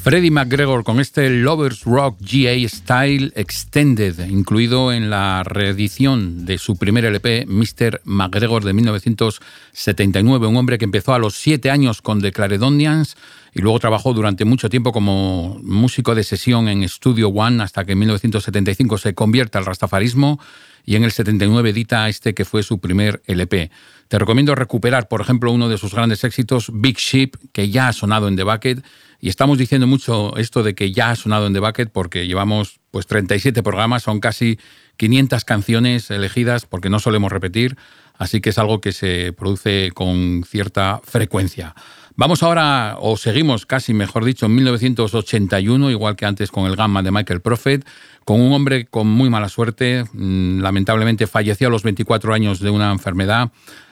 Freddie 0.06 0.30
McGregor 0.30 0.84
con 0.84 1.00
este 1.00 1.28
Lovers 1.30 1.82
Rock 1.82 2.20
GA 2.20 2.68
Style 2.68 3.32
Extended, 3.34 4.28
incluido 4.28 4.92
en 4.92 5.10
la 5.10 5.42
reedición 5.42 6.46
de 6.46 6.58
su 6.58 6.76
primer 6.76 7.04
LP, 7.04 7.44
Mr. 7.48 8.02
McGregor 8.04 8.62
de 8.62 8.72
1979, 8.72 10.46
un 10.46 10.56
hombre 10.58 10.78
que 10.78 10.84
empezó 10.84 11.12
a 11.12 11.18
los 11.18 11.34
siete 11.34 11.72
años 11.72 12.02
con 12.02 12.22
The 12.22 12.30
Claredonians 12.30 13.16
y 13.52 13.62
luego 13.62 13.80
trabajó 13.80 14.14
durante 14.14 14.44
mucho 14.44 14.70
tiempo 14.70 14.92
como 14.92 15.58
músico 15.64 16.14
de 16.14 16.22
sesión 16.22 16.68
en 16.68 16.88
Studio 16.88 17.30
One 17.30 17.64
hasta 17.64 17.84
que 17.84 17.94
en 17.94 17.98
1975 17.98 18.98
se 18.98 19.14
convierte 19.14 19.58
al 19.58 19.66
rastafarismo 19.66 20.38
y 20.86 20.94
en 20.94 21.04
el 21.04 21.10
79 21.10 21.70
edita 21.70 22.08
este 22.08 22.32
que 22.32 22.44
fue 22.44 22.62
su 22.62 22.78
primer 22.78 23.20
LP. 23.26 23.70
Te 24.08 24.18
recomiendo 24.18 24.54
recuperar, 24.54 25.08
por 25.08 25.20
ejemplo, 25.20 25.50
uno 25.50 25.68
de 25.68 25.76
sus 25.76 25.92
grandes 25.92 26.22
éxitos, 26.22 26.70
Big 26.72 26.96
Ship, 26.96 27.32
que 27.52 27.68
ya 27.68 27.88
ha 27.88 27.92
sonado 27.92 28.28
en 28.28 28.36
The 28.36 28.44
Bucket 28.44 28.84
y 29.20 29.28
estamos 29.28 29.58
diciendo 29.58 29.88
mucho 29.88 30.36
esto 30.36 30.62
de 30.62 30.76
que 30.76 30.92
ya 30.92 31.10
ha 31.10 31.16
sonado 31.16 31.48
en 31.48 31.52
The 31.52 31.60
Bucket 31.60 31.90
porque 31.90 32.28
llevamos 32.28 32.78
pues 32.92 33.06
37 33.08 33.64
programas, 33.64 34.04
son 34.04 34.20
casi 34.20 34.60
500 34.96 35.44
canciones 35.44 36.10
elegidas 36.10 36.66
porque 36.66 36.88
no 36.88 37.00
solemos 37.00 37.32
repetir, 37.32 37.76
así 38.14 38.40
que 38.40 38.50
es 38.50 38.58
algo 38.58 38.80
que 38.80 38.92
se 38.92 39.32
produce 39.32 39.90
con 39.92 40.44
cierta 40.48 41.00
frecuencia. 41.02 41.74
Vamos 42.18 42.42
ahora, 42.42 42.96
o 42.98 43.18
seguimos 43.18 43.66
casi, 43.66 43.92
mejor 43.92 44.24
dicho, 44.24 44.46
en 44.46 44.54
1981, 44.54 45.90
igual 45.90 46.16
que 46.16 46.24
antes 46.24 46.50
con 46.50 46.64
el 46.64 46.74
Gamma 46.74 47.02
de 47.02 47.10
Michael 47.10 47.42
Prophet, 47.42 47.86
con 48.24 48.40
un 48.40 48.54
hombre 48.54 48.86
con 48.86 49.06
muy 49.06 49.28
mala 49.28 49.50
suerte, 49.50 50.04
mm, 50.10 50.60
lamentablemente 50.60 51.26
falleció 51.26 51.68
a 51.68 51.70
los 51.70 51.82
24 51.82 52.32
años 52.32 52.60
de 52.60 52.70
una 52.70 52.90
enfermedad, 52.90 53.50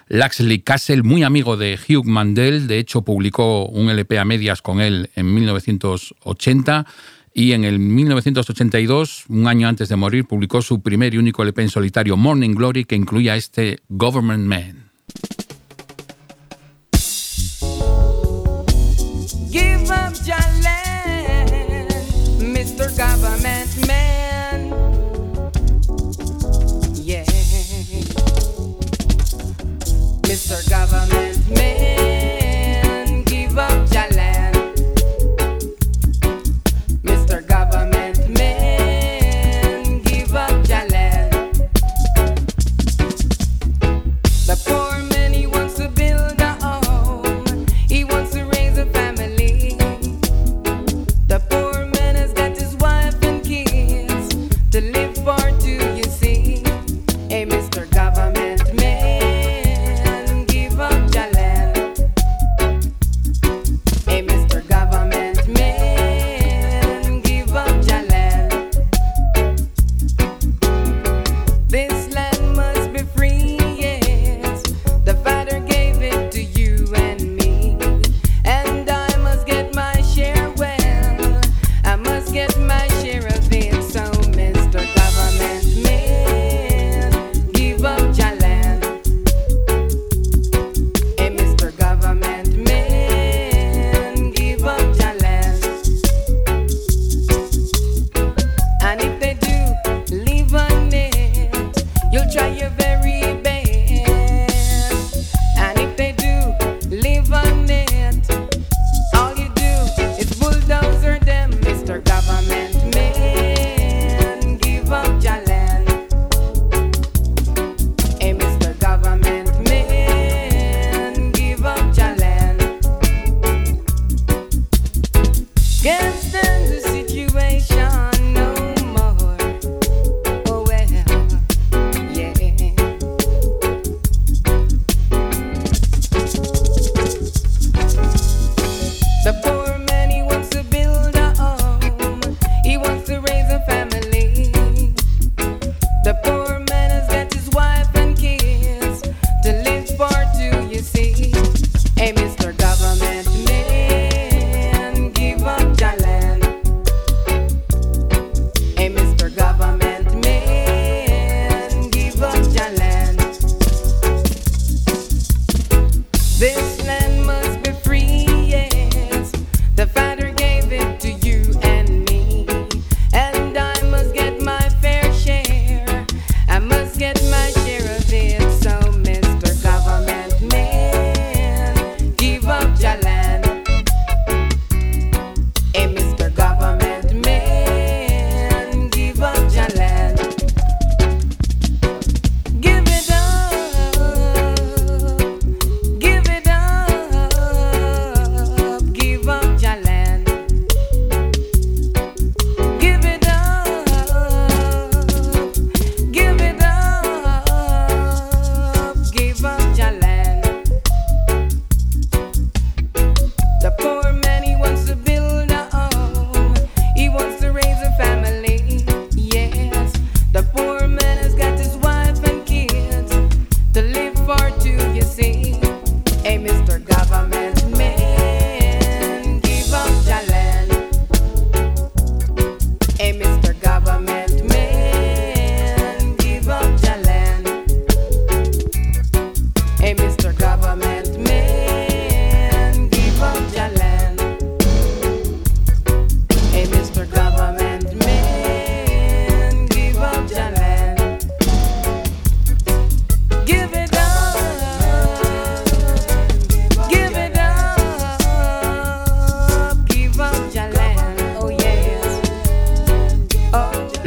Laxley 0.08 0.60
Castle, 0.60 1.02
muy 1.02 1.22
amigo 1.22 1.58
de 1.58 1.78
Hugh 1.78 2.06
Mandel, 2.06 2.66
de 2.66 2.78
hecho 2.78 3.02
publicó 3.02 3.66
un 3.66 3.90
LP 3.90 4.18
a 4.18 4.24
medias 4.24 4.62
con 4.62 4.80
él 4.80 5.10
en 5.16 5.34
1980 5.34 6.86
y 7.34 7.52
en 7.52 7.64
el 7.64 7.78
1982, 7.78 9.24
un 9.28 9.48
año 9.48 9.68
antes 9.68 9.90
de 9.90 9.96
morir, 9.96 10.24
publicó 10.24 10.62
su 10.62 10.80
primer 10.80 11.12
y 11.12 11.18
único 11.18 11.42
LP 11.42 11.60
en 11.60 11.68
solitario, 11.68 12.16
Morning 12.16 12.54
Glory, 12.54 12.86
que 12.86 12.96
incluía 12.96 13.36
este 13.36 13.80
Government 13.90 14.46
Man. 14.46 14.83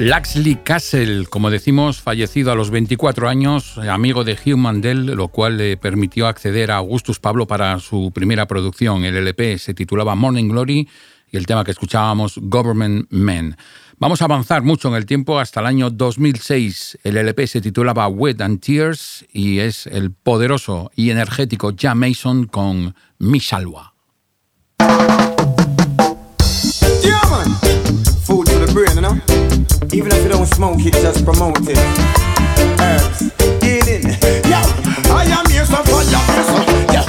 Laxley 0.07 0.55
Castle, 0.63 1.25
como 1.25 1.49
decimos, 1.49 2.01
fallecido 2.01 2.53
a 2.53 2.55
los 2.55 2.69
24 2.69 3.27
años, 3.27 3.77
amigo 3.77 4.23
de 4.23 4.35
Hugh 4.35 4.55
Mandel, 4.55 5.05
lo 5.05 5.27
cual 5.27 5.57
le 5.57 5.75
permitió 5.75 6.27
acceder 6.27 6.71
a 6.71 6.77
Augustus 6.77 7.19
Pablo 7.19 7.45
para 7.45 7.77
su 7.81 8.13
primera 8.13 8.47
producción. 8.47 9.03
El 9.03 9.17
LP 9.17 9.57
se 9.57 9.73
titulaba 9.73 10.15
Morning 10.15 10.47
Glory 10.47 10.87
y 11.29 11.35
el 11.35 11.45
tema 11.45 11.65
que 11.65 11.71
escuchábamos, 11.71 12.39
Government 12.41 13.07
Men. 13.09 13.57
Vamos 13.97 14.21
a 14.21 14.25
avanzar 14.25 14.63
mucho 14.63 14.87
en 14.87 14.93
el 14.93 15.05
tiempo 15.05 15.39
hasta 15.39 15.59
el 15.59 15.65
año 15.65 15.89
2006. 15.89 16.99
El 17.03 17.17
LP 17.17 17.45
se 17.45 17.59
titulaba 17.59 18.07
Wet 18.07 18.39
and 18.39 18.61
Tears 18.61 19.25
y 19.33 19.59
es 19.59 19.87
el 19.87 20.13
poderoso 20.13 20.89
y 20.95 21.09
energético 21.09 21.73
Jam 21.77 21.99
Mason 21.99 22.45
con 22.45 22.95
Mi 23.19 23.41
Salva. 23.41 23.93
Brain, 28.77 28.95
you 28.95 29.01
know? 29.01 29.17
Even 29.91 30.11
if 30.13 30.21
you 30.21 30.29
don't 30.29 30.45
smoke 30.45 30.77
it, 30.85 30.93
just 30.93 31.25
promote 31.25 31.57
it. 31.65 31.81
Herbs, 32.77 33.33
healing. 33.65 34.05
Yo, 34.45 34.61
I 35.09 35.25
am 35.33 35.45
here, 35.49 35.65
so 35.65 35.81
for 35.81 36.05
your 36.05 36.25
so 36.45 36.61
yeah. 36.93 37.05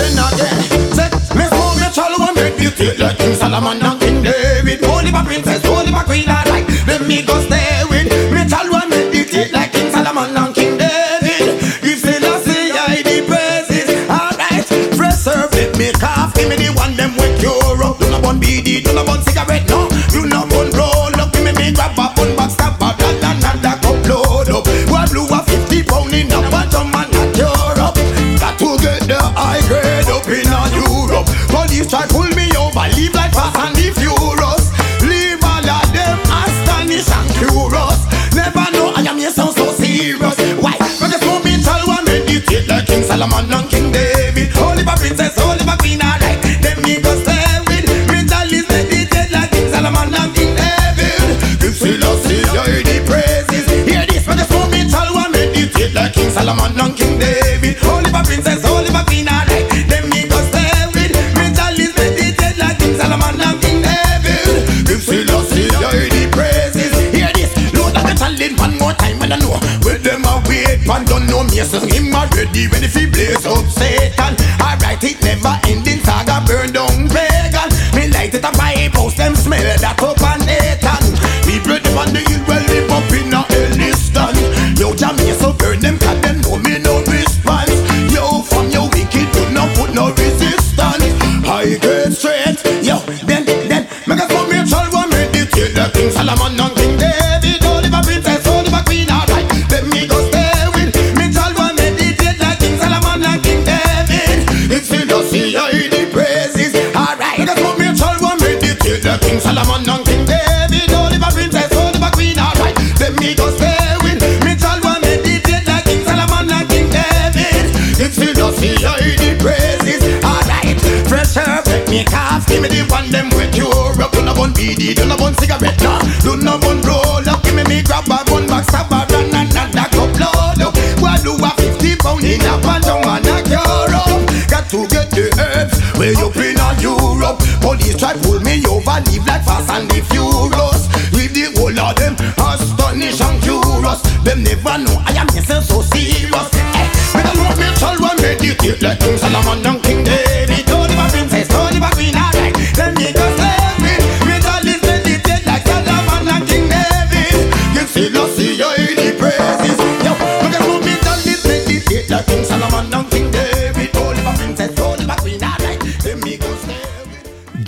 Then 0.00 0.16
again, 0.16 0.56
say, 0.96 1.12
me 1.36 1.44
smoke 1.44 1.76
me 1.76 1.88
chalo 1.92 2.24
and 2.24 2.36
make 2.36 2.56
beauty 2.56 2.96
like 2.96 3.18
King 3.18 3.34
Solomon 3.34 3.84
and 3.84 4.00
King 4.00 4.22
David. 4.22 4.80
Holy 4.84 5.12
my 5.12 5.22
princess, 5.22 5.60
holy 5.64 5.92
my 5.92 6.04
queen, 6.04 6.24
I 6.26 6.40
like. 6.48 6.66
Let 6.86 7.04
me 7.06 7.20
go 7.20 7.36
stay 7.44 7.84
with 7.90 8.08
me 8.32 8.40
chalo 8.48 8.80
and 8.80 8.88
make 8.88 9.12
beauty 9.12 9.52
like 9.52 9.72
King 9.72 9.92
Solomon 9.92 10.32
and 10.34 10.54
King 10.54 10.78
David. 10.78 11.60
Give 11.84 12.00
Selassie 12.00 12.72
I 12.72 13.02
the 13.04 13.16
praises. 13.28 13.92
Alright, 14.08 14.64
fresh 14.96 15.20
serve, 15.20 15.52
let 15.52 15.76
me 15.76 15.92
cough. 16.00 16.32
Give 16.32 16.48
me 16.48 16.56
the 16.56 16.72
one 16.80 16.96
them 16.96 17.12
with 17.20 17.40
cure 17.40 17.84
up. 17.84 17.98
Do 17.98 18.08
not 18.08 18.24
want 18.24 18.40
BD, 18.40 18.82
do 18.84 18.94
not 18.94 19.06
want 19.06 19.24
cigarette, 19.24 19.68
no. 19.68 19.89
Try 31.90 32.06
pull 32.06 32.30
me 32.36 32.46
over, 32.56 32.86
leave 32.94 33.19
ready 72.52 72.88
fi 72.88 73.06
blaze 73.06 73.46
up 73.46 73.68
Satan. 73.70 73.99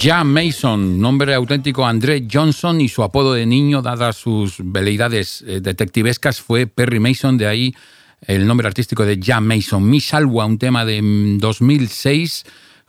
Jam 0.04 0.32
Mason, 0.32 0.98
nombre 0.98 1.32
auténtico 1.32 1.86
André 1.86 2.26
Johnson 2.28 2.80
y 2.80 2.88
su 2.88 3.04
apodo 3.04 3.34
de 3.34 3.46
niño, 3.46 3.82
dadas 3.82 4.16
sus 4.16 4.56
veleidades 4.58 5.44
eh, 5.46 5.60
detectivescas, 5.60 6.40
fue 6.40 6.66
Perry 6.66 6.98
Mason, 6.98 7.38
de 7.38 7.46
ahí 7.46 7.74
el 8.22 8.44
nombre 8.44 8.66
artístico 8.66 9.04
de 9.04 9.20
Jam 9.22 9.44
Mason. 9.44 9.88
Mi 9.88 10.00
Salwa, 10.00 10.44
un 10.44 10.58
tema 10.58 10.84
de 10.84 11.00
2006 11.38 12.44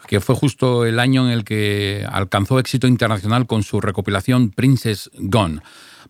que 0.08 0.22
fue 0.22 0.34
justo 0.34 0.86
el 0.86 1.00
año 1.00 1.28
en 1.28 1.34
el 1.34 1.44
que 1.44 2.04
alcanzó 2.12 2.58
éxito 2.58 2.88
internacional 2.88 3.46
con 3.46 3.62
su 3.62 3.80
recopilación 3.80 4.50
Princess 4.50 5.12
Gone. 5.14 5.62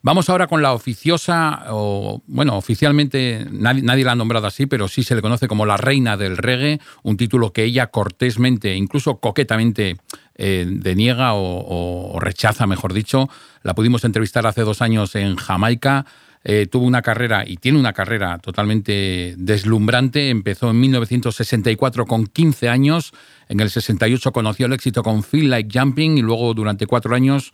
Vamos 0.06 0.30
ahora 0.30 0.48
con 0.48 0.62
la 0.62 0.74
oficiosa, 0.74 1.64
o 1.70 2.22
bueno, 2.28 2.58
oficialmente 2.58 3.48
nadie, 3.50 4.04
la 4.04 4.12
ha 4.12 4.16
nombrado 4.16 4.48
así, 4.48 4.66
pero 4.66 4.90
sí 4.90 5.02
se 5.02 5.16
le 5.16 5.22
conoce 5.22 5.48
como 5.48 5.66
la 5.66 5.78
reina 5.78 6.18
del 6.18 6.36
reggae, 6.36 6.82
un 7.04 7.16
título 7.16 7.54
que 7.54 7.64
ella 7.64 7.88
cortésmente, 7.88 8.76
incluso 8.76 9.20
coquetamente, 9.22 9.96
eh, 10.36 10.66
deniega 10.68 11.36
o, 11.36 12.16
o, 12.16 12.20
rechaza, 12.20 12.68
mejor 12.68 12.92
dicho. 12.92 13.30
La 13.62 13.76
pudimos 13.76 14.04
entrevistar 14.04 14.46
hace 14.46 14.64
dos 14.64 14.82
años 14.82 15.16
en 15.16 15.38
Jamaica. 15.38 16.06
Eh, 16.44 16.68
tuvo 16.70 16.86
una 16.86 17.02
carrera 17.02 17.46
y 17.48 17.56
tiene 17.56 17.80
una 17.80 17.94
carrera 17.94 18.40
totalmente 18.40 19.36
deslumbrante. 19.38 20.30
Empezó 20.30 20.72
en 20.72 20.82
1964 20.82 22.06
con 22.06 22.28
15 22.28 22.68
años. 22.68 23.14
En 23.48 23.62
el 23.62 23.70
68 23.70 24.34
conoció 24.34 24.66
el 24.66 24.74
éxito 24.74 25.02
con 25.02 25.24
Feel 25.24 25.50
Like 25.50 25.80
Jumping 25.80 26.18
y 26.18 26.22
luego 26.22 26.54
durante 26.54 26.88
cuatro 26.88 27.16
años 27.16 27.54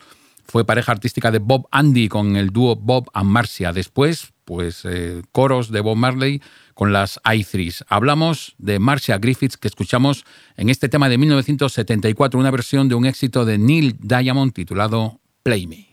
fue 0.50 0.64
pareja 0.64 0.92
artística 0.92 1.30
de 1.30 1.38
Bob 1.38 1.68
Andy 1.70 2.08
con 2.08 2.36
el 2.36 2.50
dúo 2.50 2.76
Bob 2.76 3.08
and 3.14 3.30
Marcia. 3.30 3.72
Después, 3.72 4.32
pues 4.44 4.84
eh, 4.84 5.22
coros 5.32 5.70
de 5.70 5.80
Bob 5.80 5.96
Marley 5.96 6.42
con 6.74 6.92
las 6.92 7.20
i3. 7.22 7.84
Hablamos 7.88 8.54
de 8.58 8.78
Marcia 8.78 9.18
Griffiths 9.18 9.56
que 9.56 9.68
escuchamos 9.68 10.24
en 10.56 10.68
este 10.68 10.88
tema 10.88 11.08
de 11.08 11.18
1974, 11.18 12.38
una 12.38 12.50
versión 12.50 12.88
de 12.88 12.96
un 12.96 13.06
éxito 13.06 13.44
de 13.44 13.58
Neil 13.58 13.96
Diamond 14.00 14.52
titulado 14.52 15.20
Play 15.42 15.66
Me. 15.66 15.89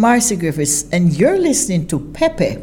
Marcy 0.00 0.34
Griffiths, 0.34 0.88
and 0.92 1.12
you're 1.12 1.36
listening 1.36 1.86
to 1.86 2.00
Pepe, 2.14 2.56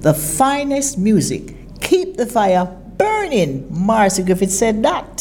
the 0.00 0.12
finest 0.12 0.98
music. 0.98 1.54
Keep 1.80 2.18
the 2.18 2.26
fire 2.26 2.66
burning. 2.98 3.66
Marcy 3.70 4.22
Griffiths 4.22 4.58
said 4.58 4.82
that. 4.82 5.13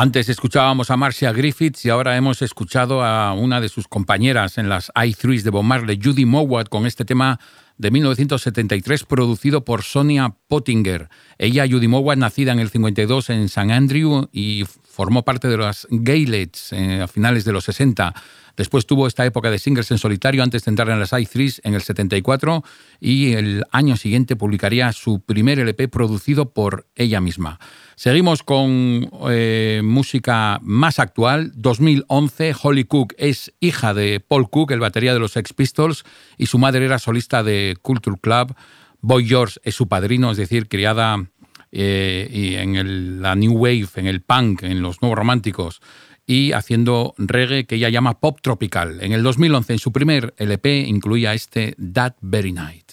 Antes 0.00 0.30
escuchábamos 0.30 0.90
a 0.90 0.96
Marcia 0.96 1.30
Griffiths 1.30 1.84
y 1.84 1.90
ahora 1.90 2.16
hemos 2.16 2.40
escuchado 2.40 3.04
a 3.04 3.34
una 3.34 3.60
de 3.60 3.68
sus 3.68 3.86
compañeras 3.86 4.56
en 4.56 4.70
las 4.70 4.90
i3s 4.94 5.42
de 5.42 5.50
Bob 5.50 5.62
Marley, 5.62 6.00
Judy 6.02 6.24
Mowat, 6.24 6.70
con 6.70 6.86
este 6.86 7.04
tema 7.04 7.38
de 7.76 7.90
1973, 7.90 9.04
producido 9.04 9.62
por 9.62 9.82
Sonia 9.82 10.36
Pottinger. 10.48 11.10
Ella, 11.36 11.66
Judy 11.68 11.86
Mowa, 11.86 12.16
nacida 12.16 12.52
en 12.52 12.60
el 12.60 12.70
52 12.70 13.28
en 13.28 13.50
San 13.50 13.70
Andrew 13.70 14.30
y 14.32 14.64
formó 14.84 15.22
parte 15.22 15.48
de 15.48 15.58
las 15.58 15.86
Gaylets 15.90 16.72
eh, 16.72 17.02
a 17.02 17.06
finales 17.06 17.44
de 17.44 17.52
los 17.52 17.64
60. 17.64 18.14
Después 18.56 18.84
tuvo 18.84 19.06
esta 19.06 19.24
época 19.24 19.50
de 19.50 19.58
singles 19.58 19.90
en 19.90 19.98
solitario 19.98 20.42
antes 20.42 20.64
de 20.64 20.70
entrar 20.70 20.90
en 20.90 21.00
las 21.00 21.12
i3 21.12 21.60
en 21.64 21.74
el 21.74 21.80
74 21.80 22.62
y 23.00 23.32
el 23.32 23.64
año 23.70 23.96
siguiente 23.96 24.36
publicaría 24.36 24.92
su 24.92 25.20
primer 25.20 25.58
LP 25.58 25.88
producido 25.88 26.52
por 26.52 26.86
ella 26.94 27.20
misma. 27.22 27.58
Seguimos 28.00 28.42
con 28.42 29.10
eh, 29.28 29.82
música 29.84 30.58
más 30.62 30.98
actual. 30.98 31.52
2011, 31.54 32.54
Holly 32.62 32.84
Cook 32.84 33.12
es 33.18 33.52
hija 33.60 33.92
de 33.92 34.20
Paul 34.20 34.48
Cook, 34.48 34.70
el 34.70 34.80
batería 34.80 35.12
de 35.12 35.18
los 35.18 35.32
Sex 35.32 35.52
Pistols, 35.52 36.04
y 36.38 36.46
su 36.46 36.56
madre 36.56 36.86
era 36.86 36.98
solista 36.98 37.42
de 37.42 37.76
Culture 37.82 38.16
Club. 38.18 38.54
Boy 39.02 39.28
George 39.28 39.60
es 39.64 39.74
su 39.74 39.86
padrino, 39.86 40.30
es 40.30 40.38
decir, 40.38 40.66
criada 40.66 41.26
eh, 41.72 42.56
en 42.62 43.20
la 43.20 43.34
New 43.34 43.52
Wave, 43.52 43.88
en 43.96 44.06
el 44.06 44.22
punk, 44.22 44.62
en 44.62 44.80
los 44.80 45.02
nuevos 45.02 45.18
románticos 45.18 45.82
y 46.24 46.52
haciendo 46.52 47.12
reggae 47.18 47.66
que 47.66 47.74
ella 47.74 47.90
llama 47.90 48.18
pop 48.18 48.38
tropical. 48.40 49.02
En 49.02 49.12
el 49.12 49.22
2011, 49.22 49.74
en 49.74 49.78
su 49.78 49.92
primer 49.92 50.32
LP, 50.38 50.86
incluía 50.88 51.34
este 51.34 51.76
That 51.92 52.14
Very 52.22 52.52
Night. 52.52 52.89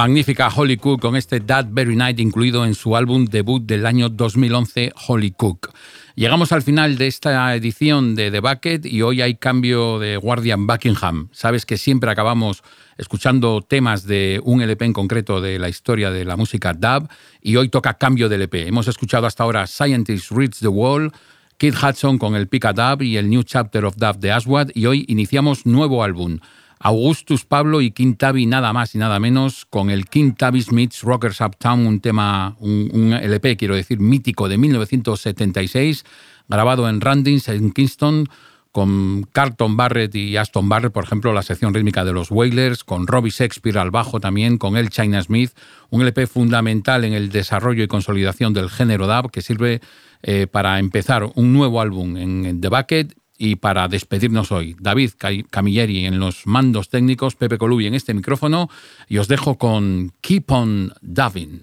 Magnífica 0.00 0.48
Holly 0.48 0.78
Cook 0.78 1.02
con 1.02 1.14
este 1.14 1.40
That 1.40 1.66
Very 1.72 1.94
Night 1.94 2.20
incluido 2.20 2.64
en 2.64 2.74
su 2.74 2.96
álbum 2.96 3.26
debut 3.26 3.62
del 3.62 3.84
año 3.84 4.08
2011, 4.08 4.94
Holly 5.06 5.30
Cook. 5.32 5.74
Llegamos 6.14 6.52
al 6.52 6.62
final 6.62 6.96
de 6.96 7.06
esta 7.06 7.54
edición 7.54 8.14
de 8.14 8.30
The 8.30 8.40
Bucket 8.40 8.86
y 8.86 9.02
hoy 9.02 9.20
hay 9.20 9.34
cambio 9.34 9.98
de 9.98 10.16
guardia 10.16 10.54
en 10.54 10.66
Buckingham. 10.66 11.28
Sabes 11.32 11.66
que 11.66 11.76
siempre 11.76 12.10
acabamos 12.10 12.62
escuchando 12.96 13.60
temas 13.60 14.06
de 14.06 14.40
un 14.42 14.62
LP 14.62 14.86
en 14.86 14.94
concreto 14.94 15.42
de 15.42 15.58
la 15.58 15.68
historia 15.68 16.10
de 16.10 16.24
la 16.24 16.38
música 16.38 16.72
dub 16.72 17.06
y 17.42 17.56
hoy 17.56 17.68
toca 17.68 17.98
cambio 17.98 18.30
de 18.30 18.36
LP. 18.36 18.68
Hemos 18.68 18.88
escuchado 18.88 19.26
hasta 19.26 19.44
ahora 19.44 19.66
Scientist 19.66 20.30
Reads 20.30 20.60
the 20.60 20.68
Wall, 20.68 21.12
Kid 21.58 21.74
Hudson 21.74 22.16
con 22.16 22.36
el 22.36 22.48
Pika 22.48 22.72
Dub 22.72 23.02
y 23.02 23.18
el 23.18 23.28
New 23.28 23.42
Chapter 23.42 23.84
of 23.84 23.96
Dub 23.98 24.16
de 24.18 24.32
Aswad 24.32 24.70
y 24.72 24.86
hoy 24.86 25.04
iniciamos 25.08 25.66
nuevo 25.66 26.02
álbum. 26.02 26.38
Augustus 26.82 27.44
Pablo 27.44 27.82
y 27.82 27.90
Tabby 27.90 28.46
nada 28.46 28.72
más 28.72 28.94
y 28.94 28.98
nada 28.98 29.20
menos. 29.20 29.66
Con 29.66 29.90
el 29.90 30.06
Tabby 30.08 30.62
Smith's 30.62 31.02
Rockers 31.02 31.42
Uptown, 31.42 31.86
un 31.86 32.00
tema, 32.00 32.56
un, 32.58 33.12
LP, 33.12 33.58
quiero 33.58 33.74
decir, 33.74 34.00
mítico 34.00 34.48
de 34.48 34.56
1976, 34.56 36.04
grabado 36.48 36.88
en 36.88 37.02
Randins, 37.02 37.48
en 37.48 37.72
Kingston, 37.72 38.28
con 38.72 39.24
Carlton 39.30 39.76
Barrett 39.76 40.14
y 40.14 40.38
Aston 40.38 40.70
Barrett, 40.70 40.92
por 40.92 41.04
ejemplo, 41.04 41.34
la 41.34 41.42
sección 41.42 41.74
rítmica 41.74 42.02
de 42.02 42.14
los 42.14 42.30
Wailers, 42.30 42.82
con 42.82 43.06
Robbie 43.06 43.30
Shakespeare 43.30 43.76
al 43.76 43.90
bajo 43.90 44.18
también, 44.18 44.56
con 44.56 44.78
el 44.78 44.88
China 44.88 45.22
Smith, 45.22 45.50
un 45.90 46.00
LP 46.00 46.26
fundamental 46.26 47.04
en 47.04 47.12
el 47.12 47.28
desarrollo 47.28 47.84
y 47.84 47.88
consolidación 47.88 48.54
del 48.54 48.70
género 48.70 49.06
dub 49.06 49.30
que 49.30 49.42
sirve 49.42 49.82
eh, 50.22 50.46
para 50.46 50.78
empezar 50.78 51.30
un 51.34 51.52
nuevo 51.52 51.82
álbum 51.82 52.16
en 52.16 52.60
The 52.60 52.68
Bucket 52.68 53.19
y 53.42 53.56
para 53.56 53.88
despedirnos 53.88 54.52
hoy, 54.52 54.76
David 54.78 55.12
Camilleri 55.48 56.04
en 56.04 56.20
los 56.20 56.46
mandos 56.46 56.90
técnicos, 56.90 57.36
Pepe 57.36 57.56
Colubi 57.56 57.86
en 57.86 57.94
este 57.94 58.12
micrófono, 58.12 58.68
y 59.08 59.16
os 59.16 59.28
dejo 59.28 59.56
con 59.56 60.12
Keep 60.20 60.50
on 60.50 60.92
Davin. 61.00 61.62